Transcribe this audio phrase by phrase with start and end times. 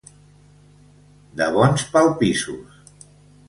[1.43, 2.85] De bons palpissos.